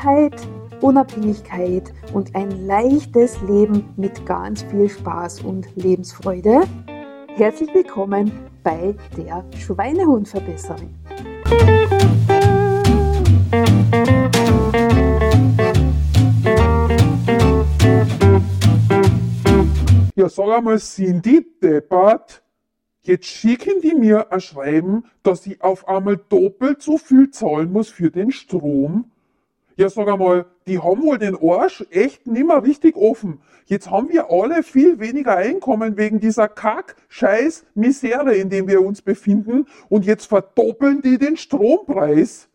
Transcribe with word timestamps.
Freiheit, 0.00 0.48
Unabhängigkeit 0.80 1.92
und 2.14 2.34
ein 2.34 2.66
leichtes 2.66 3.38
Leben 3.42 3.84
mit 3.96 4.24
ganz 4.24 4.62
viel 4.62 4.88
Spaß 4.88 5.42
und 5.42 5.68
Lebensfreude. 5.76 6.62
Herzlich 7.34 7.68
willkommen 7.74 8.32
bei 8.62 8.94
der 9.18 9.44
Schweinehundverbesserin. 9.58 10.94
Ja, 20.14 20.28
sag 20.30 20.48
einmal, 20.56 20.78
sind 20.78 21.26
die 21.26 21.46
deppert? 21.62 22.42
Jetzt 23.02 23.26
schicken 23.26 23.82
die 23.82 23.94
mir 23.94 24.32
ein 24.32 24.40
Schreiben, 24.40 25.04
dass 25.22 25.46
ich 25.46 25.60
auf 25.62 25.86
einmal 25.88 26.16
doppelt 26.16 26.80
so 26.80 26.96
viel 26.96 27.30
zahlen 27.30 27.70
muss 27.70 27.90
für 27.90 28.10
den 28.10 28.30
Strom. 28.30 29.10
Ja, 29.76 29.88
sag 29.88 30.08
einmal, 30.08 30.46
die 30.66 30.78
haben 30.78 31.02
wohl 31.02 31.18
den 31.18 31.36
Arsch 31.36 31.84
echt 31.90 32.26
nimmer 32.26 32.62
richtig 32.64 32.96
offen. 32.96 33.40
Jetzt 33.66 33.90
haben 33.90 34.08
wir 34.08 34.30
alle 34.30 34.62
viel 34.62 34.98
weniger 34.98 35.36
Einkommen 35.36 35.96
wegen 35.96 36.20
dieser 36.20 36.48
Kack, 36.48 36.96
Scheiß, 37.08 37.64
Misere, 37.74 38.34
in 38.34 38.50
dem 38.50 38.68
wir 38.68 38.84
uns 38.84 39.00
befinden. 39.00 39.66
Und 39.88 40.04
jetzt 40.04 40.26
verdoppeln 40.26 41.02
die 41.02 41.18
den 41.18 41.36
Strompreis. 41.36 42.48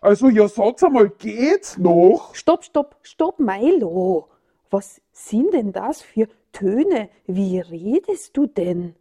Also, 0.00 0.28
ja, 0.28 0.48
sag's 0.48 0.84
einmal, 0.84 1.08
geht's 1.08 1.78
noch? 1.78 2.34
Stopp, 2.34 2.64
stopp, 2.64 2.96
stopp, 3.02 3.38
Milo. 3.38 4.28
Was 4.70 5.00
sind 5.12 5.54
denn 5.54 5.72
das 5.72 6.02
für 6.02 6.28
Töne? 6.52 7.08
Wie 7.26 7.58
redest 7.60 8.36
du 8.36 8.46
denn? 8.46 8.94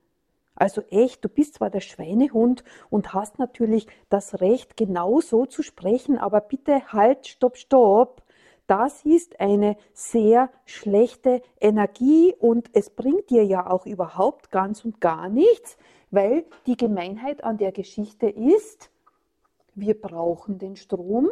Also 0.55 0.82
echt, 0.90 1.23
du 1.23 1.30
bist 1.30 1.55
zwar 1.55 1.70
der 1.70 1.82
Schweinehund 1.82 2.63
und 2.90 3.13
hast 3.13 3.40
natürlich 3.40 3.88
das 4.09 4.40
Recht, 4.40 4.77
genau 4.77 5.20
so 5.20 5.46
zu 5.46 5.63
sprechen, 5.63 6.18
aber 6.18 6.41
bitte 6.41 6.93
halt, 6.93 7.27
stopp, 7.27 7.57
stopp. 7.57 8.24
Das 8.68 9.05
ist 9.05 9.40
eine 9.40 9.77
sehr 9.93 10.49
schlechte 10.65 11.43
Energie 11.60 12.34
und 12.40 12.70
es 12.74 12.90
bringt 12.90 13.30
dir 13.30 13.46
ja 13.46 13.70
auch 13.70 13.85
überhaupt 13.85 14.49
ganz 14.49 14.84
und 14.84 15.02
gar 15.02 15.30
nichts, 15.30 15.77
weil 16.10 16.46
die 16.65 16.77
Gemeinheit 16.77 17.43
an 17.43 17.58
der 17.58 17.71
Geschichte 17.71 18.27
ist, 18.27 18.90
wir 19.76 19.99
brauchen 19.99 20.58
den 20.58 20.77
Strom 20.77 21.30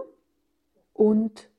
und 0.94 1.50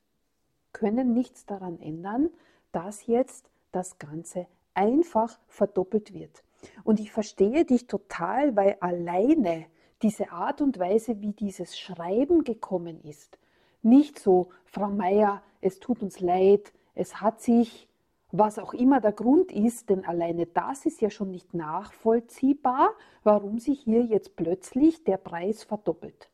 können 0.71 1.13
nichts 1.13 1.45
daran 1.45 1.79
ändern, 1.79 2.29
dass 2.71 3.07
jetzt 3.07 3.49
das 3.71 3.97
Ganze 3.97 4.47
einfach 4.73 5.39
verdoppelt 5.47 6.13
wird. 6.13 6.43
Und 6.83 6.99
ich 6.99 7.11
verstehe 7.11 7.65
dich 7.65 7.87
total, 7.87 8.55
weil 8.55 8.77
alleine 8.79 9.65
diese 10.01 10.31
Art 10.31 10.61
und 10.61 10.79
Weise, 10.79 11.21
wie 11.21 11.33
dieses 11.33 11.79
Schreiben 11.79 12.43
gekommen 12.43 13.01
ist, 13.01 13.37
nicht 13.81 14.19
so, 14.19 14.49
Frau 14.65 14.89
Meier, 14.89 15.41
es 15.61 15.79
tut 15.79 16.01
uns 16.01 16.19
leid, 16.19 16.73
es 16.95 17.21
hat 17.21 17.41
sich, 17.41 17.87
was 18.31 18.59
auch 18.59 18.73
immer 18.73 18.99
der 18.99 19.13
Grund 19.13 19.51
ist, 19.51 19.89
denn 19.89 20.05
alleine 20.05 20.45
das 20.47 20.85
ist 20.85 21.01
ja 21.01 21.09
schon 21.09 21.31
nicht 21.31 21.53
nachvollziehbar, 21.53 22.91
warum 23.23 23.59
sich 23.59 23.81
hier 23.81 24.03
jetzt 24.03 24.35
plötzlich 24.35 25.03
der 25.03 25.17
Preis 25.17 25.63
verdoppelt. 25.63 26.29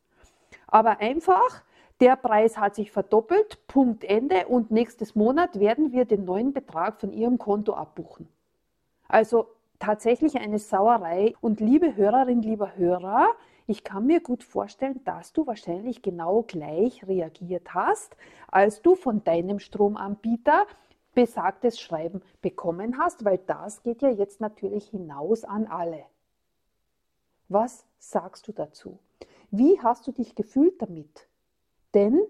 Aber 0.68 1.00
einfach, 1.00 1.64
der 2.00 2.16
Preis 2.16 2.58
hat 2.58 2.76
sich 2.76 2.92
verdoppelt, 2.92 3.68
Punkt 3.68 4.04
Ende 4.04 4.48
und 4.48 4.72
nächstes 4.72 5.14
Monat 5.14 5.60
werden 5.60 5.92
wir 5.92 6.06
den 6.06 6.26
neuen 6.26 6.54
Betrag 6.54 7.00
von 7.00 7.12
Ihrem 7.14 7.38
Konto 7.38 7.74
abbuchen. 7.74 8.28
Also 9.08 9.48
tatsächlich 9.82 10.38
eine 10.38 10.60
Sauerei. 10.60 11.34
Und 11.42 11.60
liebe 11.60 11.96
Hörerin, 11.96 12.42
lieber 12.42 12.78
Hörer, 12.78 13.28
ich 13.68 13.84
kann 13.84 14.06
mir 14.06 14.22
gut 14.22 14.44
vorstellen, 14.44 15.04
dass 15.04 15.34
du 15.34 15.46
wahrscheinlich 15.48 16.02
genau 16.02 16.44
gleich 16.44 17.06
reagiert 17.08 17.74
hast, 17.74 18.16
als 18.48 18.82
du 18.82 18.96
von 18.96 19.24
deinem 19.24 19.60
Stromanbieter 19.60 20.66
besagtes 21.14 21.80
Schreiben 21.80 22.22
bekommen 22.42 22.98
hast, 22.98 23.26
weil 23.26 23.40
das 23.40 23.84
geht 23.84 24.02
ja 24.02 24.10
jetzt 24.10 24.40
natürlich 24.40 24.88
hinaus 24.90 25.44
an 25.44 25.68
alle. 25.68 26.06
Was 27.50 27.86
sagst 27.98 28.48
du 28.48 28.54
dazu? 28.54 29.00
Wie 29.50 29.82
hast 29.82 30.08
du 30.08 30.12
dich 30.14 30.36
gefühlt 30.36 30.82
damit? 30.82 31.28
Denn 31.94 32.22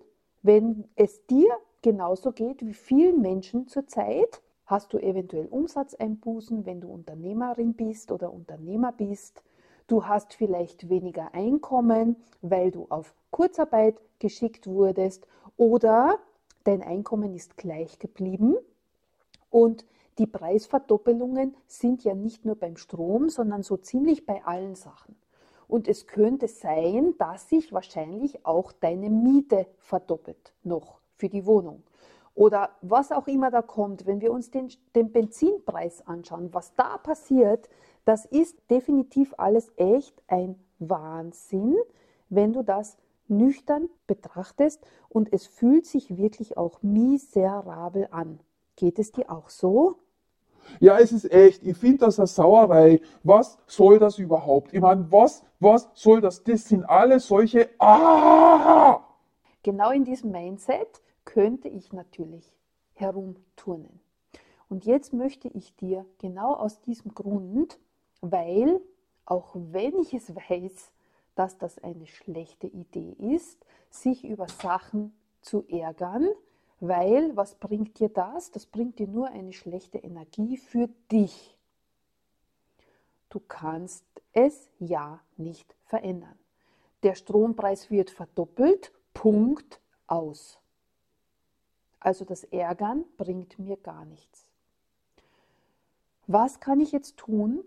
wenn 0.41 0.85
es 0.95 1.27
dir 1.27 1.55
genauso 1.83 2.31
geht 2.31 2.65
wie 2.65 2.73
vielen 2.73 3.21
Menschen 3.21 3.67
zurzeit, 3.67 4.41
hast 4.71 4.93
du 4.93 4.97
eventuell 4.97 5.45
Umsatzeinbußen, 5.47 6.65
wenn 6.65 6.81
du 6.81 6.87
Unternehmerin 6.87 7.73
bist 7.73 8.11
oder 8.11 8.33
Unternehmer 8.33 8.93
bist. 8.93 9.43
Du 9.87 10.05
hast 10.05 10.33
vielleicht 10.33 10.89
weniger 10.89 11.33
Einkommen, 11.33 12.15
weil 12.41 12.71
du 12.71 12.87
auf 12.89 13.13
Kurzarbeit 13.29 13.99
geschickt 14.19 14.67
wurdest 14.67 15.27
oder 15.57 16.17
dein 16.63 16.81
Einkommen 16.81 17.35
ist 17.35 17.57
gleich 17.57 17.99
geblieben 17.99 18.55
und 19.49 19.85
die 20.17 20.27
Preisverdoppelungen 20.27 21.55
sind 21.67 22.03
ja 22.03 22.13
nicht 22.13 22.45
nur 22.45 22.55
beim 22.55 22.77
Strom, 22.77 23.29
sondern 23.29 23.63
so 23.63 23.77
ziemlich 23.77 24.25
bei 24.25 24.43
allen 24.45 24.75
Sachen. 24.75 25.15
Und 25.67 25.87
es 25.87 26.07
könnte 26.07 26.47
sein, 26.47 27.15
dass 27.17 27.49
sich 27.49 27.73
wahrscheinlich 27.73 28.45
auch 28.45 28.71
deine 28.71 29.09
Miete 29.09 29.67
verdoppelt 29.77 30.53
noch 30.63 30.99
für 31.17 31.29
die 31.29 31.45
Wohnung 31.45 31.83
oder 32.35 32.69
was 32.81 33.11
auch 33.11 33.27
immer 33.27 33.51
da 33.51 33.61
kommt, 33.61 34.05
wenn 34.05 34.21
wir 34.21 34.31
uns 34.31 34.51
den, 34.51 34.69
den 34.95 35.11
Benzinpreis 35.11 36.05
anschauen, 36.07 36.53
was 36.53 36.73
da 36.75 36.97
passiert, 36.97 37.69
das 38.05 38.25
ist 38.25 38.57
definitiv 38.69 39.33
alles 39.37 39.71
echt 39.75 40.21
ein 40.27 40.55
Wahnsinn, 40.79 41.75
wenn 42.29 42.53
du 42.53 42.63
das 42.63 42.97
nüchtern 43.27 43.89
betrachtest 44.07 44.85
und 45.09 45.31
es 45.33 45.47
fühlt 45.47 45.85
sich 45.85 46.17
wirklich 46.17 46.57
auch 46.57 46.81
miserabel 46.81 48.07
an. 48.11 48.39
Geht 48.75 48.99
es 48.99 49.11
dir 49.11 49.29
auch 49.29 49.49
so? 49.49 49.97
Ja, 50.79 50.99
es 50.99 51.11
ist 51.11 51.31
echt. 51.31 51.63
Ich 51.63 51.77
finde 51.77 52.05
das 52.05 52.19
eine 52.19 52.27
Sauerei. 52.27 53.01
Was 53.23 53.57
soll 53.67 53.99
das 53.99 54.19
überhaupt? 54.19 54.73
Ich 54.73 54.81
meine, 54.81 55.11
was, 55.11 55.43
was 55.59 55.89
soll 55.93 56.21
das? 56.21 56.43
Das 56.43 56.67
sind 56.67 56.83
alle 56.85 57.19
solche. 57.19 57.69
Ah! 57.79 59.01
Genau 59.63 59.91
in 59.91 60.03
diesem 60.03 60.31
Mindset 60.31 61.01
könnte 61.25 61.67
ich 61.67 61.93
natürlich 61.93 62.55
herumturnen. 62.93 63.99
Und 64.69 64.85
jetzt 64.85 65.11
möchte 65.11 65.47
ich 65.49 65.75
dir 65.75 66.05
genau 66.17 66.53
aus 66.53 66.81
diesem 66.81 67.13
Grund, 67.13 67.79
weil 68.21 68.81
auch 69.25 69.51
wenn 69.53 69.97
ich 69.99 70.13
es 70.13 70.33
weiß, 70.35 70.91
dass 71.35 71.57
das 71.57 71.79
eine 71.79 72.07
schlechte 72.07 72.67
Idee 72.67 73.15
ist, 73.17 73.65
sich 73.89 74.23
über 74.23 74.47
Sachen 74.47 75.13
zu 75.41 75.65
ärgern, 75.67 76.29
weil 76.79 77.35
was 77.35 77.55
bringt 77.55 77.99
dir 77.99 78.09
das? 78.09 78.51
Das 78.51 78.65
bringt 78.65 78.99
dir 78.99 79.07
nur 79.07 79.27
eine 79.27 79.53
schlechte 79.53 79.97
Energie 79.97 80.57
für 80.57 80.87
dich. 81.11 81.57
Du 83.29 83.39
kannst 83.39 84.05
es 84.33 84.69
ja 84.79 85.21
nicht 85.37 85.75
verändern. 85.85 86.37
Der 87.03 87.15
Strompreis 87.15 87.89
wird 87.89 88.09
verdoppelt, 88.09 88.91
Punkt 89.13 89.81
aus. 90.07 90.60
Also 92.01 92.25
das 92.25 92.43
Ärgern 92.43 93.05
bringt 93.15 93.57
mir 93.59 93.77
gar 93.77 94.03
nichts. 94.05 94.49
Was 96.27 96.59
kann 96.59 96.79
ich 96.79 96.91
jetzt 96.91 97.17
tun, 97.17 97.63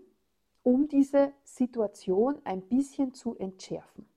um 0.61 0.87
diese 0.87 1.31
Situation 1.43 2.39
ein 2.43 2.61
bisschen 2.61 3.13
zu 3.13 3.35
entschärfen? 3.37 4.07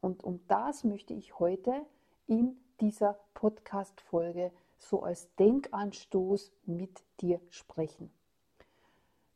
Und 0.00 0.22
um 0.22 0.40
das 0.46 0.84
möchte 0.84 1.14
ich 1.14 1.38
heute 1.38 1.86
in 2.26 2.56
dieser 2.80 3.18
Podcast-Folge 3.32 4.52
so 4.78 5.02
als 5.02 5.34
Denkanstoß 5.36 6.52
mit 6.66 7.02
dir 7.20 7.40
sprechen. 7.48 8.10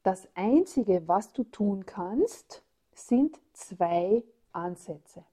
Das 0.03 0.29
Einzige, 0.35 1.09
was 1.09 1.33
du 1.33 1.45
tun 1.45 1.87
kannst, 1.87 2.63
sind 2.95 3.41
zwei 3.55 4.23
Ansätze. 4.53 5.25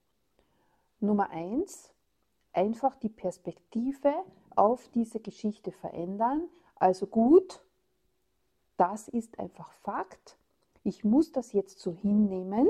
Nummer 1.00 1.28
eins, 1.30 1.92
einfach 2.52 2.96
die 2.96 3.10
Perspektive 3.10 4.14
auf 4.56 4.88
diese 4.88 5.20
Geschichte 5.20 5.70
verändern. 5.70 6.48
Also 6.74 7.06
gut, 7.06 7.62
das 8.76 9.08
ist 9.08 9.38
einfach 9.38 9.72
Fakt. 9.72 10.36
Ich 10.82 11.04
muss 11.04 11.32
das 11.32 11.52
jetzt 11.52 11.78
so 11.78 11.92
hinnehmen 11.92 12.68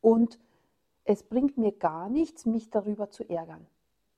und 0.00 0.38
es 1.04 1.22
bringt 1.22 1.58
mir 1.58 1.72
gar 1.72 2.08
nichts, 2.08 2.46
mich 2.46 2.70
darüber 2.70 3.10
zu 3.10 3.28
ärgern. 3.28 3.66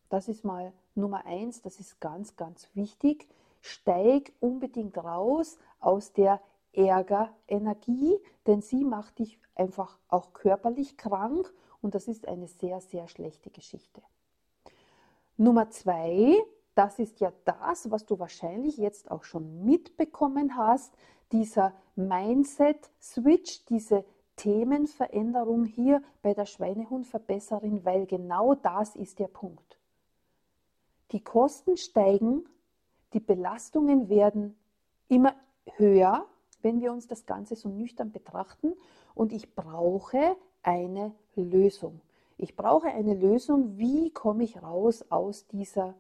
Das 0.09 0.29
ist 0.29 0.45
mal 0.45 0.73
Nummer 0.95 1.25
eins, 1.27 1.63
das 1.63 1.81
ist 1.81 2.01
ganz, 2.01 2.37
ganz 2.37 2.69
wichtig. 2.75 3.29
Steig 3.61 4.33
unbedingt 4.41 4.99
raus 4.99 5.59
aus 5.81 6.13
der 6.13 6.41
Ärgerenergie, 6.73 8.19
denn 8.47 8.61
sie 8.61 8.85
macht 8.85 9.19
dich 9.19 9.39
einfach 9.55 9.99
auch 10.09 10.33
körperlich 10.33 10.97
krank 10.97 11.53
und 11.81 11.95
das 11.95 12.09
ist 12.09 12.29
eine 12.29 12.49
sehr, 12.49 12.81
sehr 12.81 13.09
schlechte 13.09 13.51
Geschichte. 13.51 14.03
Nummer 15.37 15.71
zwei, 15.71 16.37
das 16.75 16.99
ist 16.99 17.21
ja 17.21 17.33
das, 17.45 17.91
was 17.91 18.07
du 18.07 18.19
wahrscheinlich 18.19 18.77
jetzt 18.77 19.11
auch 19.11 19.25
schon 19.25 19.65
mitbekommen 19.65 20.57
hast, 20.57 20.95
dieser 21.33 21.75
Mindset-Switch, 21.97 23.65
diese 23.67 24.05
Themenveränderung 24.37 25.65
hier 25.65 26.03
bei 26.23 26.35
der 26.35 26.47
Schweinehundverbesserin, 26.47 27.85
weil 27.85 28.07
genau 28.07 28.55
das 28.55 28.97
ist 28.97 29.19
der 29.19 29.29
Punkt. 29.29 29.79
Die 31.13 31.23
Kosten 31.23 31.77
steigen, 31.77 32.45
die 33.13 33.21
Belastungen 33.21 34.09
werden 34.09 34.57
immer 35.09 35.35
höher, 35.77 36.27
wenn 36.63 36.81
wir 36.81 36.93
uns 36.93 37.07
das 37.07 37.27
Ganze 37.27 37.55
so 37.55 37.69
nüchtern 37.69 38.11
betrachten. 38.11 38.75
Und 39.15 39.33
ich 39.33 39.55
brauche 39.55 40.37
eine 40.63 41.15
Lösung. 41.37 42.01
Ich 42.37 42.57
brauche 42.57 42.89
eine 42.89 43.15
Lösung, 43.15 43.79
wie 43.79 44.11
komme 44.11 44.45
ich 44.45 44.63
raus 44.63 45.05
aus 45.11 45.47
dieser 45.47 45.95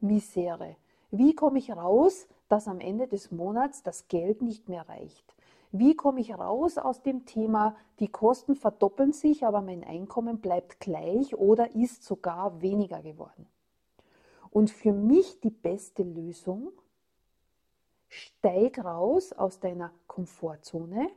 Misere? 0.00 0.76
Wie 1.10 1.34
komme 1.34 1.58
ich 1.58 1.70
raus, 1.70 2.26
dass 2.48 2.68
am 2.68 2.80
Ende 2.80 3.06
des 3.06 3.30
Monats 3.30 3.82
das 3.82 4.08
Geld 4.08 4.42
nicht 4.42 4.68
mehr 4.68 4.88
reicht? 4.88 5.34
Wie 5.70 5.94
komme 5.94 6.20
ich 6.20 6.34
raus 6.34 6.78
aus 6.78 7.02
dem 7.02 7.26
Thema, 7.26 7.76
die 8.00 8.08
Kosten 8.08 8.56
verdoppeln 8.56 9.12
sich, 9.12 9.44
aber 9.44 9.60
mein 9.60 9.84
Einkommen 9.84 10.40
bleibt 10.40 10.80
gleich 10.80 11.36
oder 11.36 11.74
ist 11.74 12.04
sogar 12.04 12.62
weniger 12.62 13.02
geworden? 13.02 13.46
Und 14.50 14.70
für 14.70 14.92
mich 14.92 15.40
die 15.40 15.50
beste 15.50 16.02
Lösung, 16.02 16.72
steig 18.08 18.82
raus 18.82 19.32
aus 19.32 19.60
deiner 19.60 19.92
Komfortzone, 20.06 21.10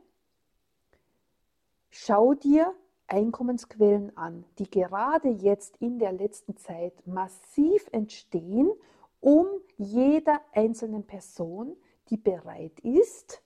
schau 1.88 2.34
dir 2.34 2.74
Einkommensquellen 3.12 4.16
an, 4.16 4.44
die 4.58 4.70
gerade 4.70 5.28
jetzt 5.28 5.76
in 5.76 5.98
der 5.98 6.12
letzten 6.12 6.56
Zeit 6.56 7.06
massiv 7.06 7.86
entstehen, 7.92 8.72
um 9.20 9.46
jeder 9.76 10.40
einzelnen 10.52 11.04
Person, 11.06 11.76
die 12.08 12.16
bereit 12.16 12.80
ist, 12.80 13.42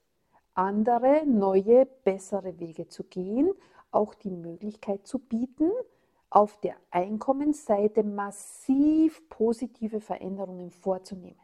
andere, 0.55 1.27
neue, 1.27 1.85
bessere 1.85 2.61
Wege 2.61 2.87
zu 2.87 3.03
gehen, 3.05 3.53
auch 3.91 4.15
die 4.15 4.31
Möglichkeit 4.31 5.05
zu 5.07 5.19
bieten, 5.19 5.73
auf 6.31 6.61
der 6.61 6.77
Einkommensseite 6.91 8.05
massiv 8.05 9.29
positive 9.29 10.01
Veränderungen 10.01 10.71
vorzunehmen. 10.71 11.41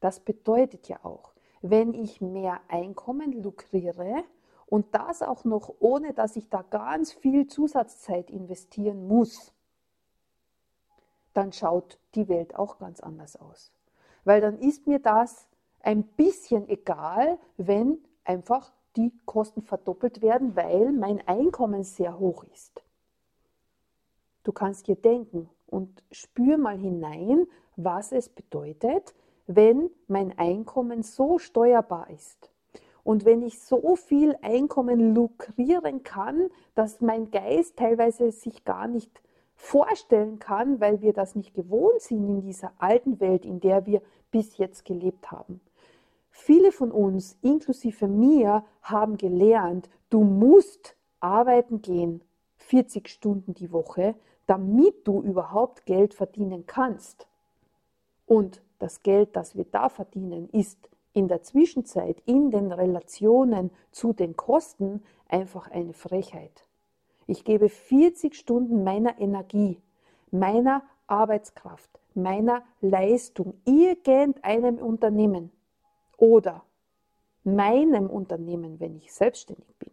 Das 0.00 0.18
bedeutet 0.20 0.88
ja 0.88 1.04
auch, 1.04 1.32
wenn 1.62 1.94
ich 1.94 2.20
mehr 2.20 2.60
Einkommen 2.68 3.32
lukriere 3.32 4.24
und 4.68 4.94
das 4.94 5.22
auch 5.22 5.44
noch 5.44 5.74
ohne, 5.80 6.12
dass 6.12 6.36
ich 6.36 6.48
da 6.50 6.62
ganz 6.62 7.12
viel 7.12 7.46
Zusatzzeit 7.46 8.30
investieren 8.30 9.08
muss, 9.08 9.52
dann 11.32 11.52
schaut 11.52 11.98
die 12.14 12.28
Welt 12.28 12.54
auch 12.56 12.78
ganz 12.78 13.00
anders 13.00 13.36
aus. 13.36 13.72
Weil 14.24 14.40
dann 14.40 14.58
ist 14.58 14.86
mir 14.86 14.98
das 14.98 15.48
ein 15.80 16.02
bisschen 16.02 16.68
egal, 16.68 17.38
wenn 17.56 17.98
einfach 18.24 18.72
die 18.96 19.12
Kosten 19.24 19.62
verdoppelt 19.62 20.20
werden, 20.20 20.54
weil 20.56 20.92
mein 20.92 21.26
Einkommen 21.26 21.84
sehr 21.84 22.18
hoch 22.18 22.44
ist. 22.52 22.82
Du 24.42 24.52
kannst 24.52 24.86
dir 24.86 24.96
denken 24.96 25.48
und 25.66 26.02
spür 26.10 26.58
mal 26.58 26.76
hinein, 26.76 27.46
was 27.76 28.12
es 28.12 28.28
bedeutet, 28.28 29.14
wenn 29.46 29.90
mein 30.08 30.36
Einkommen 30.38 31.02
so 31.02 31.38
steuerbar 31.38 32.10
ist. 32.10 32.50
Und 33.08 33.24
wenn 33.24 33.40
ich 33.40 33.58
so 33.60 33.96
viel 33.96 34.36
Einkommen 34.42 35.14
lukrieren 35.14 36.02
kann, 36.02 36.50
dass 36.74 37.00
mein 37.00 37.30
Geist 37.30 37.78
teilweise 37.78 38.30
sich 38.32 38.66
gar 38.66 38.86
nicht 38.86 39.22
vorstellen 39.56 40.38
kann, 40.38 40.78
weil 40.78 41.00
wir 41.00 41.14
das 41.14 41.34
nicht 41.34 41.54
gewohnt 41.54 42.02
sind 42.02 42.28
in 42.28 42.42
dieser 42.42 42.70
alten 42.76 43.18
Welt, 43.18 43.46
in 43.46 43.60
der 43.60 43.86
wir 43.86 44.02
bis 44.30 44.58
jetzt 44.58 44.84
gelebt 44.84 45.30
haben. 45.30 45.62
Viele 46.30 46.70
von 46.70 46.92
uns, 46.92 47.38
inklusive 47.40 48.06
mir, 48.08 48.62
haben 48.82 49.16
gelernt, 49.16 49.88
du 50.10 50.22
musst 50.22 50.94
arbeiten 51.18 51.80
gehen, 51.80 52.20
40 52.58 53.08
Stunden 53.08 53.54
die 53.54 53.72
Woche, 53.72 54.16
damit 54.44 55.08
du 55.08 55.22
überhaupt 55.22 55.86
Geld 55.86 56.12
verdienen 56.12 56.66
kannst. 56.66 57.26
Und 58.26 58.60
das 58.78 59.02
Geld, 59.02 59.34
das 59.34 59.56
wir 59.56 59.64
da 59.64 59.88
verdienen, 59.88 60.50
ist 60.50 60.87
in 61.18 61.26
der 61.26 61.42
Zwischenzeit 61.42 62.22
in 62.26 62.52
den 62.52 62.70
Relationen 62.70 63.72
zu 63.90 64.12
den 64.12 64.36
Kosten 64.36 65.02
einfach 65.26 65.68
eine 65.68 65.92
Frechheit. 65.92 66.64
Ich 67.26 67.44
gebe 67.44 67.68
40 67.68 68.36
Stunden 68.36 68.84
meiner 68.84 69.20
Energie, 69.20 69.82
meiner 70.30 70.84
Arbeitskraft, 71.08 71.90
meiner 72.14 72.62
Leistung 72.80 73.54
irgendeinem 73.64 74.78
Unternehmen 74.78 75.50
oder 76.16 76.62
meinem 77.42 78.08
Unternehmen, 78.08 78.78
wenn 78.78 78.96
ich 78.96 79.12
selbstständig 79.12 79.74
bin. 79.80 79.90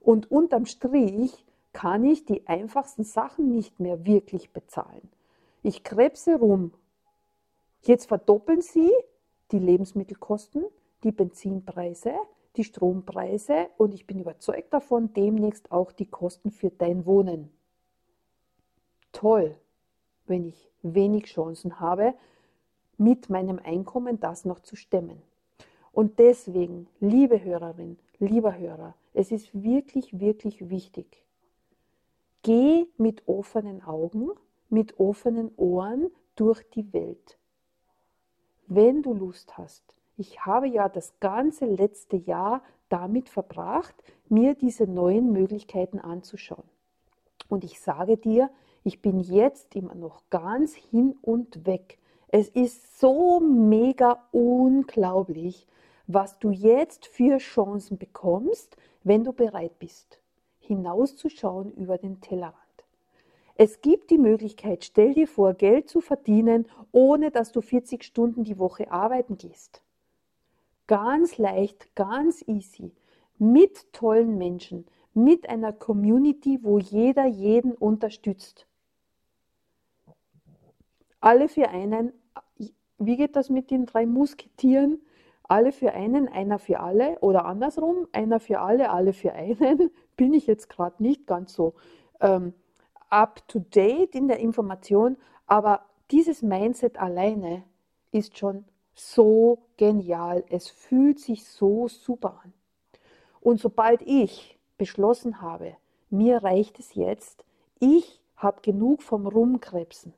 Und 0.00 0.28
unterm 0.28 0.66
Strich 0.66 1.46
kann 1.72 2.04
ich 2.04 2.24
die 2.24 2.48
einfachsten 2.48 3.04
Sachen 3.04 3.52
nicht 3.52 3.78
mehr 3.78 4.04
wirklich 4.04 4.52
bezahlen. 4.52 5.08
Ich 5.62 5.84
krebse 5.84 6.36
rum. 6.36 6.72
Jetzt 7.82 8.06
verdoppeln 8.06 8.60
Sie 8.60 8.90
die 9.52 9.58
Lebensmittelkosten, 9.58 10.64
die 11.04 11.12
Benzinpreise, 11.12 12.14
die 12.56 12.64
Strompreise 12.64 13.68
und 13.76 13.94
ich 13.94 14.06
bin 14.06 14.18
überzeugt 14.18 14.72
davon, 14.72 15.12
demnächst 15.12 15.70
auch 15.70 15.92
die 15.92 16.06
Kosten 16.06 16.50
für 16.50 16.70
dein 16.70 17.06
Wohnen. 17.06 17.50
Toll, 19.12 19.56
wenn 20.26 20.44
ich 20.44 20.70
wenig 20.82 21.24
Chancen 21.24 21.80
habe, 21.80 22.14
mit 22.98 23.28
meinem 23.30 23.58
Einkommen 23.58 24.20
das 24.20 24.44
noch 24.44 24.60
zu 24.60 24.76
stemmen. 24.76 25.22
Und 25.92 26.18
deswegen, 26.18 26.88
liebe 27.00 27.42
Hörerin, 27.42 27.98
lieber 28.18 28.56
Hörer, 28.56 28.94
es 29.14 29.32
ist 29.32 29.54
wirklich, 29.54 30.20
wirklich 30.20 30.68
wichtig. 30.68 31.24
Geh 32.42 32.86
mit 32.96 33.26
offenen 33.26 33.82
Augen, 33.82 34.30
mit 34.68 34.98
offenen 35.00 35.50
Ohren 35.56 36.10
durch 36.36 36.62
die 36.70 36.92
Welt. 36.92 37.38
Wenn 38.66 39.02
du 39.02 39.14
Lust 39.14 39.56
hast, 39.58 39.82
ich 40.16 40.44
habe 40.44 40.66
ja 40.68 40.88
das 40.88 41.18
ganze 41.20 41.66
letzte 41.66 42.16
Jahr 42.16 42.62
damit 42.88 43.28
verbracht, 43.28 43.94
mir 44.28 44.54
diese 44.54 44.86
neuen 44.86 45.32
Möglichkeiten 45.32 45.98
anzuschauen. 45.98 46.64
Und 47.48 47.64
ich 47.64 47.80
sage 47.80 48.16
dir, 48.16 48.50
ich 48.82 49.02
bin 49.02 49.20
jetzt 49.20 49.74
immer 49.76 49.94
noch 49.94 50.22
ganz 50.30 50.74
hin 50.74 51.16
und 51.22 51.66
weg 51.66 51.98
es 52.28 52.48
ist 52.48 52.98
so 52.98 53.40
mega 53.40 54.26
unglaublich, 54.32 55.66
was 56.06 56.38
du 56.38 56.50
jetzt 56.50 57.06
für 57.06 57.38
Chancen 57.38 57.98
bekommst, 57.98 58.76
wenn 59.04 59.24
du 59.24 59.32
bereit 59.32 59.78
bist, 59.78 60.20
hinauszuschauen 60.58 61.72
über 61.72 61.98
den 61.98 62.20
Tellerrand. 62.20 62.65
Es 63.58 63.80
gibt 63.80 64.10
die 64.10 64.18
Möglichkeit, 64.18 64.84
stell 64.84 65.14
dir 65.14 65.26
vor, 65.26 65.54
Geld 65.54 65.88
zu 65.88 66.00
verdienen, 66.00 66.66
ohne 66.92 67.30
dass 67.30 67.52
du 67.52 67.60
40 67.60 68.04
Stunden 68.04 68.44
die 68.44 68.58
Woche 68.58 68.90
arbeiten 68.90 69.38
gehst. 69.38 69.82
Ganz 70.86 71.38
leicht, 71.38 71.94
ganz 71.94 72.44
easy, 72.46 72.92
mit 73.38 73.92
tollen 73.92 74.38
Menschen, 74.38 74.86
mit 75.14 75.48
einer 75.48 75.72
Community, 75.72 76.60
wo 76.62 76.78
jeder 76.78 77.26
jeden 77.26 77.72
unterstützt 77.72 78.66
alle 81.26 81.48
für 81.48 81.68
einen, 81.70 82.12
wie 82.98 83.16
geht 83.16 83.34
das 83.34 83.50
mit 83.50 83.72
den 83.72 83.84
drei 83.84 84.06
Musketieren? 84.06 85.00
Alle 85.42 85.72
für 85.72 85.92
einen, 85.92 86.28
einer 86.28 86.60
für 86.60 86.78
alle 86.78 87.18
oder 87.18 87.46
andersrum, 87.46 88.06
einer 88.12 88.38
für 88.38 88.60
alle, 88.60 88.90
alle 88.90 89.12
für 89.12 89.32
einen, 89.32 89.90
bin 90.16 90.32
ich 90.34 90.46
jetzt 90.46 90.68
gerade 90.68 91.02
nicht 91.02 91.26
ganz 91.26 91.52
so 91.52 91.74
ähm, 92.20 92.54
up 93.10 93.46
to 93.48 93.60
date 93.60 94.14
in 94.14 94.28
der 94.28 94.38
Information, 94.38 95.16
aber 95.46 95.82
dieses 96.10 96.42
Mindset 96.42 96.98
alleine 96.98 97.64
ist 98.12 98.38
schon 98.38 98.64
so 98.94 99.58
genial. 99.76 100.44
Es 100.48 100.68
fühlt 100.68 101.18
sich 101.18 101.44
so 101.44 101.88
super 101.88 102.40
an. 102.44 102.52
Und 103.40 103.60
sobald 103.60 104.02
ich 104.02 104.58
beschlossen 104.78 105.40
habe, 105.40 105.76
mir 106.10 106.42
reicht 106.42 106.78
es 106.78 106.94
jetzt, 106.94 107.44
ich 107.78 108.20
habe 108.36 108.60
genug 108.62 109.02
vom 109.02 109.26
Rumkrebsen, 109.26 110.14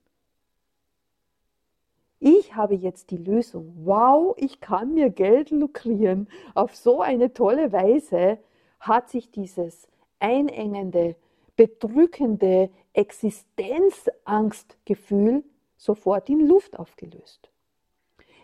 ich 2.20 2.56
habe 2.56 2.74
jetzt 2.74 3.10
die 3.10 3.16
Lösung. 3.16 3.72
Wow, 3.84 4.34
ich 4.38 4.60
kann 4.60 4.94
mir 4.94 5.08
Geld 5.10 5.50
lukrieren. 5.50 6.28
Auf 6.54 6.74
so 6.74 7.00
eine 7.00 7.32
tolle 7.32 7.70
Weise 7.70 8.38
hat 8.80 9.08
sich 9.08 9.30
dieses 9.30 9.88
einengende, 10.18 11.14
bedrückende 11.58 12.70
Existenzangstgefühl 12.94 15.44
sofort 15.76 16.30
in 16.30 16.48
Luft 16.48 16.78
aufgelöst. 16.78 17.50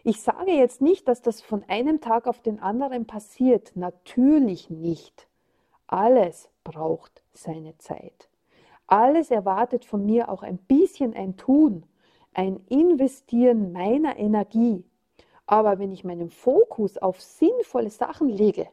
Ich 0.03 0.21
sage 0.21 0.53
jetzt 0.53 0.83
nicht, 0.83 1.09
dass 1.09 1.23
das 1.23 1.41
von 1.41 1.65
einem 1.69 2.03
Tag 2.03 2.27
auf 2.27 2.43
den 2.43 2.61
anderen 2.61 3.07
passiert. 3.07 3.73
Natürlich 3.75 4.69
nicht. 4.69 5.29
Alles 5.87 6.51
braucht 6.63 7.23
seine 7.33 7.79
Zeit. 7.79 8.29
Alles 8.87 9.31
erwartet 9.31 9.87
von 9.87 10.05
mir 10.05 10.29
auch 10.29 10.43
ein 10.43 10.59
bisschen 10.59 11.15
ein 11.15 11.39
Tun 11.39 11.87
ein 12.35 12.61
Investieren 12.69 13.73
meiner 13.73 14.19
Energie. 14.19 14.85
Aber 15.47 15.79
wenn 15.79 15.93
ich 15.93 16.05
meinen 16.05 16.31
Fokus 16.31 16.99
auf 16.99 17.21
sinnvolle 17.21 17.91
Sachen 17.91 18.29
lege, 18.29 18.69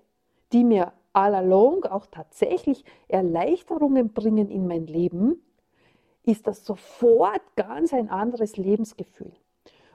die 0.51 0.63
mir 0.63 0.93
all 1.13 1.35
along 1.35 1.85
auch 1.85 2.05
tatsächlich 2.05 2.85
Erleichterungen 3.07 4.13
bringen 4.13 4.49
in 4.49 4.67
mein 4.67 4.87
Leben, 4.87 5.41
ist 6.23 6.47
das 6.47 6.65
sofort 6.65 7.41
ganz 7.55 7.93
ein 7.93 8.09
anderes 8.09 8.57
Lebensgefühl. 8.57 9.33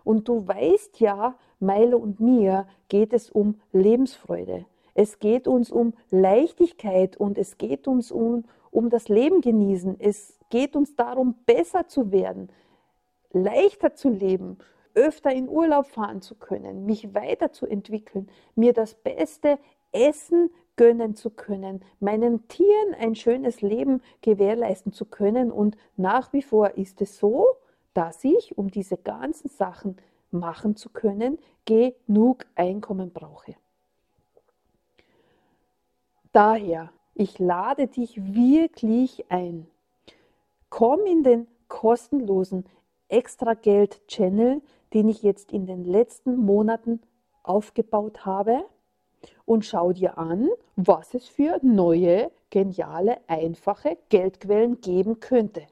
Und 0.05 0.29
du 0.29 0.47
weißt 0.47 1.01
ja, 1.01 1.37
Milo 1.59 1.99
und 1.99 2.21
mir 2.21 2.67
geht 2.89 3.13
es 3.13 3.31
um 3.31 3.61
Lebensfreude. 3.73 4.67
Es 4.95 5.19
geht 5.19 5.47
uns 5.47 5.71
um 5.71 5.95
Leichtigkeit 6.11 7.17
und 7.17 7.39
es 7.39 7.59
geht 7.59 7.87
uns 7.87 8.11
um, 8.11 8.45
um 8.71 8.89
das 8.89 9.09
Leben 9.09 9.41
genießen. 9.41 9.97
Es 9.99 10.39
geht 10.51 10.77
uns 10.77 10.97
darum, 10.97 11.35
besser 11.45 11.87
zu 11.89 12.13
werden, 12.13 12.49
leichter 13.33 13.95
zu 13.95 14.09
leben, 14.09 14.59
öfter 14.95 15.33
in 15.33 15.49
Urlaub 15.49 15.87
fahren 15.87 16.23
zu 16.23 16.35
können, 16.35 16.87
mich 16.87 17.15
weiterzuentwickeln, 17.15 18.31
mir 18.55 18.73
das 18.73 18.95
beste 18.95 19.59
Essen 19.93 20.51
gönnen 20.77 21.15
zu 21.15 21.31
können, 21.31 21.83
meinen 22.01 22.47
Tieren 22.49 22.95
ein 22.99 23.15
schönes 23.15 23.63
Leben 23.63 24.03
gewährleisten 24.21 24.93
zu 24.93 25.07
können. 25.07 25.51
Und 25.51 25.77
nach 25.97 26.33
wie 26.33 26.43
vor 26.43 26.77
ist 26.77 27.01
es 27.01 27.19
so, 27.19 27.47
dass 27.95 28.23
ich, 28.25 28.57
um 28.59 28.71
diese 28.71 28.97
ganzen 28.97 29.49
Sachen 29.49 29.97
machen 30.31 30.77
zu 30.77 30.91
können, 30.91 31.39
genug 31.65 32.47
Einkommen 32.55 33.11
brauche. 33.11 33.57
Daher, 36.33 36.93
ich 37.15 37.39
lade 37.39 37.87
dich 37.87 38.35
wirklich 38.35 39.25
ein. 39.31 39.67
Komm 40.69 41.07
in 41.07 41.23
den 41.23 41.47
kostenlosen 41.69 42.67
Extra-Geld-Channel, 43.09 44.61
den 44.93 45.09
ich 45.09 45.23
jetzt 45.23 45.53
in 45.53 45.67
den 45.67 45.85
letzten 45.85 46.37
Monaten 46.37 47.01
aufgebaut 47.43 48.27
habe 48.27 48.65
und 49.45 49.65
schau 49.65 49.93
dir 49.93 50.19
an, 50.19 50.49
was 50.77 51.15
es 51.15 51.29
für 51.29 51.59
neue, 51.63 52.31
geniale, 52.51 53.19
einfache 53.27 53.99
Geldquellen 54.09 54.81
geben 54.81 55.21
könnte, 55.21 55.63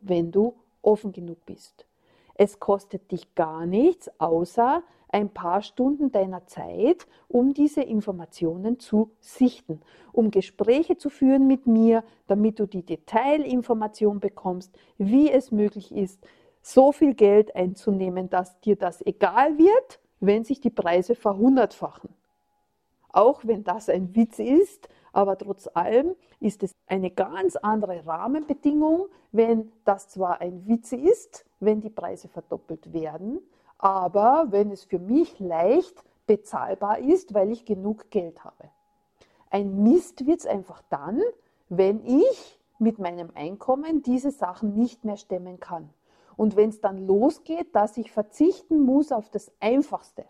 wenn 0.00 0.30
du 0.30 0.54
offen 0.82 1.12
genug 1.12 1.44
bist. 1.46 1.86
Es 2.34 2.58
kostet 2.58 3.10
dich 3.12 3.34
gar 3.34 3.64
nichts, 3.66 4.10
außer 4.18 4.82
ein 5.08 5.28
paar 5.30 5.62
Stunden 5.62 6.10
deiner 6.10 6.46
Zeit, 6.46 7.06
um 7.28 7.54
diese 7.54 7.82
Informationen 7.82 8.80
zu 8.80 9.12
sichten, 9.20 9.80
um 10.12 10.32
Gespräche 10.32 10.96
zu 10.96 11.08
führen 11.08 11.46
mit 11.46 11.68
mir, 11.68 12.02
damit 12.26 12.58
du 12.58 12.66
die 12.66 12.84
Detailinformation 12.84 14.18
bekommst, 14.18 14.76
wie 14.98 15.30
es 15.30 15.52
möglich 15.52 15.94
ist, 15.94 16.20
so 16.62 16.92
viel 16.92 17.14
Geld 17.14 17.54
einzunehmen, 17.54 18.28
dass 18.30 18.58
dir 18.60 18.74
das 18.74 19.06
egal 19.06 19.58
wird, 19.58 20.00
wenn 20.18 20.44
sich 20.44 20.60
die 20.60 20.70
Preise 20.70 21.14
verhundertfachen. 21.14 22.10
Auch 23.14 23.44
wenn 23.44 23.62
das 23.62 23.88
ein 23.88 24.12
Witz 24.16 24.40
ist, 24.40 24.88
aber 25.12 25.38
trotz 25.38 25.68
allem 25.72 26.16
ist 26.40 26.64
es 26.64 26.72
eine 26.88 27.12
ganz 27.12 27.54
andere 27.54 28.04
Rahmenbedingung, 28.04 29.06
wenn 29.30 29.70
das 29.84 30.08
zwar 30.08 30.40
ein 30.40 30.66
Witz 30.66 30.90
ist, 30.90 31.44
wenn 31.60 31.80
die 31.80 31.90
Preise 31.90 32.26
verdoppelt 32.26 32.92
werden, 32.92 33.38
aber 33.78 34.46
wenn 34.50 34.72
es 34.72 34.82
für 34.82 34.98
mich 34.98 35.38
leicht 35.38 36.02
bezahlbar 36.26 36.98
ist, 36.98 37.34
weil 37.34 37.52
ich 37.52 37.64
genug 37.64 38.10
Geld 38.10 38.42
habe. 38.42 38.68
Ein 39.48 39.84
Mist 39.84 40.26
wird 40.26 40.40
es 40.40 40.46
einfach 40.46 40.82
dann, 40.90 41.22
wenn 41.68 42.04
ich 42.04 42.58
mit 42.80 42.98
meinem 42.98 43.30
Einkommen 43.36 44.02
diese 44.02 44.32
Sachen 44.32 44.74
nicht 44.74 45.04
mehr 45.04 45.18
stemmen 45.18 45.60
kann. 45.60 45.88
Und 46.36 46.56
wenn 46.56 46.70
es 46.70 46.80
dann 46.80 47.06
losgeht, 47.06 47.76
dass 47.76 47.96
ich 47.96 48.10
verzichten 48.10 48.84
muss 48.84 49.12
auf 49.12 49.30
das 49.30 49.52
Einfachste, 49.60 50.24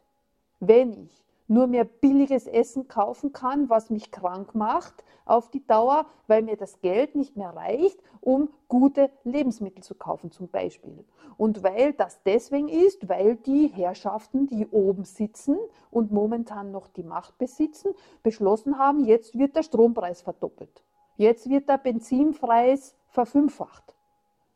wenn 0.61 0.93
ich 0.93 1.25
nur 1.47 1.67
mehr 1.67 1.85
billiges 1.85 2.47
Essen 2.47 2.89
kaufen 2.89 3.33
kann, 3.33 3.69
was 3.69 3.91
mich 3.91 4.11
krank 4.11 4.55
macht 4.55 5.05
auf 5.25 5.51
die 5.51 5.67
Dauer, 5.67 6.07
weil 6.27 6.43
mir 6.43 6.57
das 6.57 6.81
Geld 6.81 7.15
nicht 7.15 7.37
mehr 7.37 7.51
reicht, 7.51 7.99
um 8.21 8.49
gute 8.69 9.11
Lebensmittel 9.25 9.83
zu 9.83 9.95
kaufen 9.95 10.31
zum 10.31 10.49
Beispiel. 10.49 11.05
Und 11.37 11.63
weil 11.63 11.93
das 11.93 12.23
deswegen 12.23 12.69
ist, 12.69 13.09
weil 13.09 13.37
die 13.37 13.69
Herrschaften, 13.69 14.47
die 14.47 14.67
oben 14.69 15.05
sitzen 15.05 15.59
und 15.91 16.13
momentan 16.13 16.71
noch 16.71 16.89
die 16.89 17.03
Macht 17.03 17.39
besitzen, 17.39 17.95
beschlossen 18.23 18.79
haben, 18.79 19.05
jetzt 19.05 19.37
wird 19.37 19.57
der 19.57 19.63
Strompreis 19.63 20.23
verdoppelt. 20.23 20.83
Jetzt 21.17 21.49
wird 21.49 21.69
der 21.69 21.79
Benzinpreis 21.79 22.95
verfünffacht. 23.09 23.94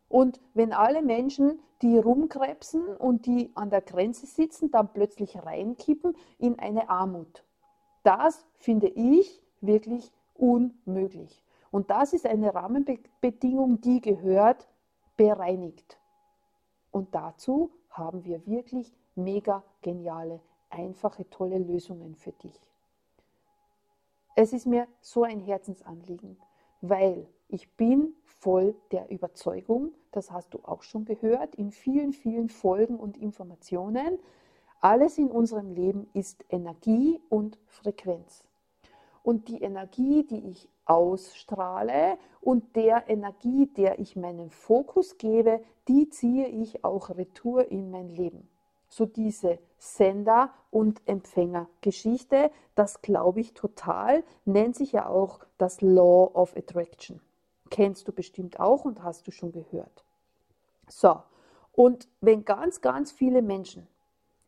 Und 0.09 0.41
wenn 0.55 0.73
alle 0.73 1.03
Menschen, 1.03 1.61
die 1.83 1.99
rumkrebsen 1.99 2.97
und 2.97 3.27
die 3.27 3.51
an 3.55 3.71
der 3.71 3.83
Grenze 3.83 4.27
sitzen, 4.27 4.71
dann 4.71 4.93
plötzlich 4.93 5.37
reinkippen 5.37 6.17
in 6.39 6.59
eine 6.59 6.89
Armut. 6.89 7.45
Das 8.03 8.47
finde 8.57 8.89
ich 8.89 9.43
wirklich 9.61 10.11
unmöglich. 10.35 11.45
Und 11.71 11.91
das 11.91 12.13
ist 12.15 12.27
eine 12.27 12.55
Rahmenbedingung, 12.55 13.81
die 13.81 14.01
gehört 14.01 14.67
bereinigt. 15.17 15.99
Und 16.91 17.15
dazu 17.15 17.71
haben 17.91 18.25
wir 18.25 18.47
wirklich 18.47 18.95
mega 19.15 19.63
geniale, 19.83 20.41
einfache, 20.71 21.29
tolle 21.29 21.59
Lösungen 21.59 22.15
für 22.15 22.33
dich. 22.33 22.59
Es 24.35 24.53
ist 24.53 24.67
mir 24.67 24.87
so 25.01 25.25
ein 25.25 25.41
Herzensanliegen, 25.41 26.39
weil 26.81 27.27
ich 27.49 27.71
bin 27.77 28.15
voll 28.25 28.75
der 28.93 29.11
Überzeugung, 29.11 29.93
das 30.13 30.31
hast 30.31 30.55
du 30.55 30.61
auch 30.63 30.83
schon 30.83 31.05
gehört, 31.05 31.55
in 31.55 31.73
vielen, 31.73 32.13
vielen 32.13 32.49
Folgen 32.49 32.97
und 32.97 33.17
Informationen, 33.17 34.19
alles 34.81 35.19
in 35.19 35.31
unserem 35.31 35.73
Leben 35.73 36.09
ist 36.13 36.45
Energie 36.51 37.21
und 37.29 37.59
Frequenz. 37.67 38.45
Und 39.23 39.49
die 39.49 39.61
Energie, 39.61 40.25
die 40.25 40.51
ich 40.51 40.69
ausstrahle 40.85 42.17
und 42.41 42.77
der 42.77 43.09
Energie, 43.09 43.67
der 43.67 43.99
ich 43.99 44.17
meinen 44.17 44.51
Fokus 44.51 45.19
gebe, 45.19 45.61
die 45.89 46.09
ziehe 46.09 46.47
ich 46.47 46.85
auch 46.85 47.11
retour 47.11 47.71
in 47.71 47.91
mein 47.91 48.09
Leben. 48.09 48.49
So 48.89 49.05
diese 49.05 49.59
Sender- 49.77 50.51
und 50.71 51.03
Empfängergeschichte, 51.07 52.51
das 52.75 53.03
glaube 53.03 53.41
ich 53.41 53.53
total, 53.53 54.23
nennt 54.45 54.77
sich 54.77 54.93
ja 54.93 55.09
auch 55.09 55.41
das 55.59 55.81
Law 55.83 56.31
of 56.35 56.57
Attraction. 56.57 57.21
Kennst 57.71 58.09
du 58.09 58.13
bestimmt 58.13 58.61
auch 58.61 58.85
und 58.85 59.03
hast 59.03 59.27
du 59.27 59.31
schon 59.31 59.53
gehört. 59.53 60.05
So, 60.89 61.23
und 61.73 62.09
wenn 62.21 62.45
ganz, 62.45 62.81
ganz 62.81 63.13
viele 63.13 63.43
Menschen 63.43 63.87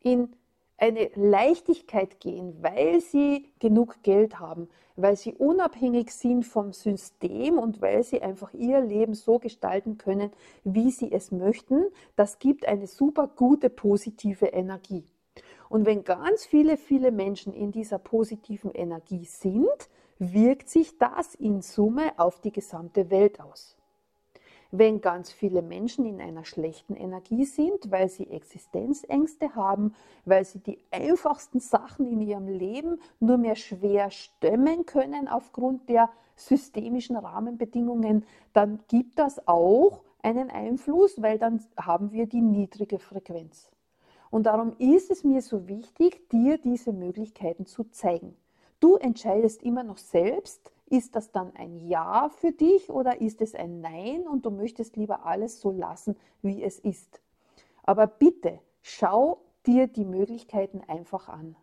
in 0.01 0.35
eine 0.79 1.11
Leichtigkeit 1.15 2.21
gehen, 2.21 2.57
weil 2.63 3.01
sie 3.01 3.47
genug 3.59 4.03
Geld 4.03 4.41
haben, 4.41 4.69
weil 4.97 5.17
sie 5.17 5.35
unabhängig 5.35 6.11
sind 6.11 6.45
vom 6.45 6.73
System 6.73 7.59
und 7.59 7.81
weil 7.81 8.03
sie 8.03 8.23
einfach 8.23 8.53
ihr 8.55 8.81
Leben 8.81 9.15
so 9.15 9.39
gestalten 9.39 9.99
können, 9.99 10.33
wie 10.65 10.91
sie 10.91 11.13
es 11.13 11.31
möchten, 11.31 11.85
das 12.17 12.39
gibt 12.39 12.67
eine 12.67 12.87
super 12.87 13.29
gute 13.29 13.71
positive 13.71 14.47
Energie. 14.47 15.05
Und 15.69 15.87
wenn 15.87 16.03
ganz 16.03 16.45
viele, 16.45 16.77
viele 16.77 17.13
Menschen 17.13 17.53
in 17.53 17.71
dieser 17.71 17.99
positiven 17.99 18.73
Energie 18.73 19.25
sind, 19.25 19.89
wirkt 20.21 20.69
sich 20.69 20.99
das 20.99 21.35
in 21.35 21.63
Summe 21.63 22.13
auf 22.19 22.41
die 22.41 22.53
gesamte 22.53 23.11
Welt 23.11 23.41
aus. 23.41 23.77
Wenn 24.71 25.01
ganz 25.01 25.33
viele 25.33 25.63
Menschen 25.63 26.05
in 26.05 26.21
einer 26.21 26.45
schlechten 26.45 26.95
Energie 26.95 27.45
sind, 27.45 27.91
weil 27.91 28.09
sie 28.09 28.31
Existenzängste 28.31 29.57
haben, 29.57 29.95
weil 30.25 30.45
sie 30.45 30.61
die 30.61 30.79
einfachsten 30.93 31.59
Sachen 31.59 32.07
in 32.07 32.21
ihrem 32.21 32.47
Leben 32.47 33.01
nur 33.19 33.39
mehr 33.39 33.57
schwer 33.57 34.11
stemmen 34.11 34.87
können 34.87 35.27
aufgrund 35.27 35.89
der 35.89 36.11
systemischen 36.37 37.17
Rahmenbedingungen, 37.17 38.25
dann 38.53 38.79
gibt 38.89 39.19
das 39.19 39.49
auch 39.49 40.03
einen 40.23 40.51
Einfluss, 40.51 41.21
weil 41.21 41.39
dann 41.39 41.65
haben 41.77 42.13
wir 42.13 42.27
die 42.27 42.43
niedrige 42.43 42.99
Frequenz. 42.99 43.71
Und 44.31 44.45
darum 44.45 44.77
ist 44.79 45.11
es 45.11 45.25
mir 45.25 45.43
so 45.43 45.67
wichtig, 45.67 46.29
dir 46.29 46.59
diese 46.59 46.93
Möglichkeiten 46.93 47.67
zu 47.67 47.85
zeigen. 47.85 48.37
Du 48.81 48.97
entscheidest 48.97 49.63
immer 49.63 49.85
noch 49.85 49.99
selbst, 49.99 50.73
ist 50.87 51.15
das 51.15 51.31
dann 51.31 51.55
ein 51.55 51.77
Ja 51.77 52.31
für 52.31 52.53
dich 52.53 52.91
oder 52.91 53.21
ist 53.21 53.41
es 53.41 53.55
ein 53.55 53.81
Nein 53.81 54.27
und 54.27 54.47
du 54.47 54.51
möchtest 54.51 54.97
lieber 54.97 55.25
alles 55.25 55.61
so 55.61 55.71
lassen, 55.71 56.17
wie 56.43 56.63
es 56.63 56.79
ist. 56.79 57.21
Aber 57.83 58.07
bitte 58.07 58.59
schau 58.81 59.39
dir 59.67 59.87
die 59.87 60.05
Möglichkeiten 60.05 60.81
einfach 60.89 61.29
an. 61.29 61.57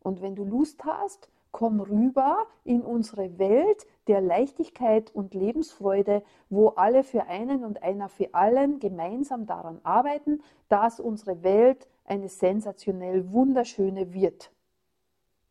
Und 0.00 0.20
wenn 0.20 0.36
du 0.36 0.44
Lust 0.44 0.84
hast, 0.84 1.28
komm 1.50 1.80
rüber 1.80 2.46
in 2.64 2.82
unsere 2.82 3.38
Welt 3.38 3.86
der 4.06 4.20
Leichtigkeit 4.20 5.10
und 5.14 5.34
Lebensfreude, 5.34 6.22
wo 6.50 6.68
alle 6.68 7.02
für 7.02 7.24
einen 7.24 7.64
und 7.64 7.82
einer 7.82 8.08
für 8.08 8.34
allen 8.34 8.78
gemeinsam 8.78 9.46
daran 9.46 9.80
arbeiten, 9.82 10.42
dass 10.68 11.00
unsere 11.00 11.42
Welt 11.42 11.88
eine 12.04 12.28
sensationell 12.28 13.32
wunderschöne 13.32 14.12
wird. 14.12 14.52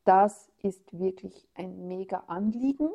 Das 0.08 0.50
ist 0.64 0.98
wirklich 0.98 1.50
ein 1.54 1.90
mega 1.90 2.24
Anliegen. 2.28 2.90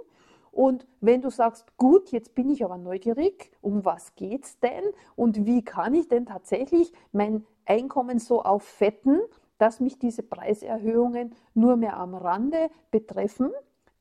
Und 0.50 0.86
wenn 1.02 1.20
du 1.20 1.28
sagst, 1.28 1.76
gut, 1.76 2.10
jetzt 2.10 2.34
bin 2.34 2.48
ich 2.48 2.64
aber 2.64 2.78
neugierig, 2.78 3.50
um 3.60 3.84
was 3.84 4.14
geht's 4.14 4.58
denn 4.60 4.82
und 5.14 5.44
wie 5.44 5.62
kann 5.62 5.94
ich 5.94 6.08
denn 6.08 6.24
tatsächlich 6.24 6.90
mein 7.12 7.44
Einkommen 7.66 8.18
so 8.18 8.42
auffetten, 8.42 9.20
dass 9.58 9.78
mich 9.78 9.98
diese 9.98 10.22
Preiserhöhungen 10.22 11.34
nur 11.52 11.76
mehr 11.76 11.98
am 11.98 12.14
Rande 12.14 12.70
betreffen, 12.90 13.50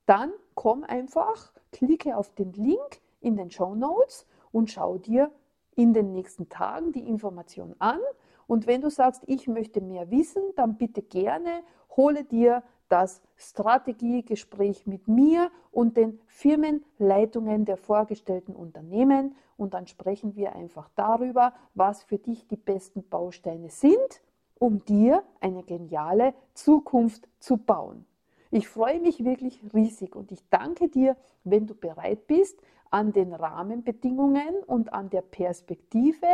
dann 0.06 0.32
komm 0.56 0.86
einfach, 0.86 1.52
klicke 1.74 2.16
auf 2.16 2.34
den 2.36 2.54
Link 2.54 3.02
in 3.20 3.36
den 3.36 3.52
Show 3.52 3.76
Notes 3.76 4.26
und 4.54 4.72
schau 4.72 4.98
dir 4.98 5.32
in 5.76 5.94
den 5.94 6.14
nächsten 6.14 6.48
Tagen 6.48 6.94
die 6.94 7.10
Information 7.10 7.76
an. 7.80 8.00
Und 8.48 8.68
wenn 8.68 8.80
du 8.80 8.90
sagst, 8.90 9.24
ich 9.28 9.48
möchte 9.48 9.82
mehr 9.82 10.10
wissen, 10.12 10.44
dann 10.56 10.78
bitte 10.78 11.02
gerne 11.02 11.62
hole 11.96 12.24
dir 12.24 12.64
das 12.92 13.22
Strategiegespräch 13.38 14.86
mit 14.86 15.08
mir 15.08 15.50
und 15.72 15.96
den 15.96 16.20
Firmenleitungen 16.28 17.66
der 17.66 17.78
vorgestellten 17.78 18.56
Unternehmen 18.56 19.36
und 19.56 19.74
dann 19.74 19.88
sprechen 19.88 20.36
wir 20.36 20.56
einfach 20.56 20.90
darüber, 20.96 21.54
was 21.74 22.04
für 22.04 22.18
dich 22.18 22.48
die 22.48 22.58
besten 22.58 23.08
Bausteine 23.08 23.70
sind, 23.70 24.22
um 24.60 24.84
dir 24.84 25.24
eine 25.40 25.64
geniale 25.64 26.34
Zukunft 26.54 27.30
zu 27.40 27.58
bauen. 27.58 28.06
Ich 28.50 28.68
freue 28.68 29.00
mich 29.00 29.24
wirklich 29.24 29.62
riesig 29.74 30.16
und 30.16 30.32
ich 30.32 30.44
danke 30.50 30.90
dir, 30.90 31.16
wenn 31.46 31.68
du 31.68 31.74
bereit 31.74 32.28
bist, 32.28 32.60
an 32.90 33.14
den 33.14 33.34
Rahmenbedingungen 33.34 34.64
und 34.68 34.92
an 34.92 35.10
der 35.10 35.22
Perspektive, 35.22 36.28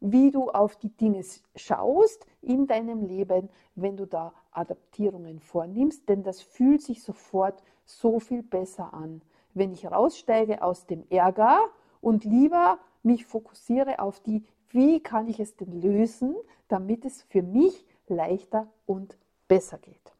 wie 0.00 0.30
du 0.30 0.50
auf 0.50 0.76
die 0.76 0.90
Dinge 0.90 1.22
schaust 1.56 2.26
in 2.42 2.66
deinem 2.66 3.06
Leben, 3.06 3.48
wenn 3.74 3.96
du 3.96 4.06
da 4.06 4.34
Adaptierungen 4.54 5.40
vornimmst, 5.40 6.08
denn 6.08 6.22
das 6.22 6.40
fühlt 6.40 6.82
sich 6.82 7.02
sofort 7.02 7.62
so 7.84 8.20
viel 8.20 8.42
besser 8.42 8.94
an. 8.94 9.20
Wenn 9.52 9.72
ich 9.72 9.86
raussteige 9.86 10.62
aus 10.62 10.86
dem 10.86 11.04
Ärger 11.10 11.58
und 12.00 12.24
lieber 12.24 12.78
mich 13.02 13.26
fokussiere 13.26 13.98
auf 13.98 14.20
die, 14.20 14.44
wie 14.70 15.00
kann 15.00 15.28
ich 15.28 15.38
es 15.38 15.56
denn 15.56 15.80
lösen, 15.80 16.34
damit 16.68 17.04
es 17.04 17.22
für 17.22 17.42
mich 17.42 17.86
leichter 18.08 18.66
und 18.86 19.16
besser 19.46 19.78
geht. 19.78 20.12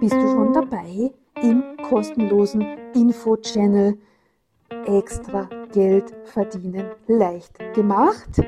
Bist 0.00 0.14
du 0.14 0.28
schon 0.28 0.52
dabei 0.52 1.12
im 1.42 1.76
kostenlosen 1.82 2.62
Info-Channel 2.94 3.98
Extra 4.86 5.48
Geld 5.72 6.14
verdienen 6.24 6.90
leicht 7.06 7.58
gemacht? 7.74 8.40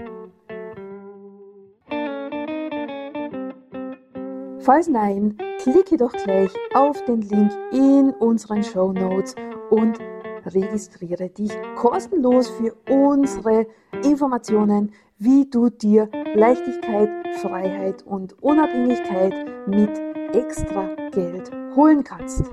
Falls 4.68 4.86
nein, 4.86 5.34
klicke 5.62 5.96
doch 5.96 6.12
gleich 6.12 6.50
auf 6.74 7.02
den 7.06 7.22
Link 7.22 7.50
in 7.72 8.10
unseren 8.10 8.62
Show 8.62 8.92
Notes 8.92 9.34
und 9.70 9.98
registriere 10.44 11.30
dich 11.30 11.50
kostenlos 11.74 12.50
für 12.50 12.76
unsere 12.86 13.66
Informationen, 14.04 14.92
wie 15.16 15.48
du 15.48 15.70
dir 15.70 16.10
Leichtigkeit, 16.34 17.08
Freiheit 17.40 18.02
und 18.02 18.34
Unabhängigkeit 18.42 19.32
mit 19.66 19.98
extra 20.34 20.94
Geld 21.12 21.50
holen 21.74 22.04
kannst. 22.04 22.44